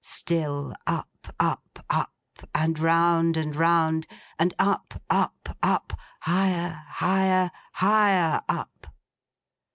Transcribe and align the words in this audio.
Still 0.03 0.73
up, 0.87 1.27
up, 1.39 1.85
up; 1.87 2.09
and 2.55 2.79
round 2.79 3.37
and 3.37 3.55
round; 3.55 4.07
and 4.39 4.51
up, 4.57 4.95
up, 5.11 5.55
up; 5.61 5.93
higher, 6.21 6.81
higher, 6.89 7.51
higher 7.73 8.41
up! 8.49 8.87